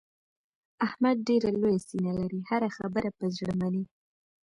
[0.85, 2.39] احمد ډېره لویه سینه لري.
[2.49, 3.83] هره خبره په زړه مني.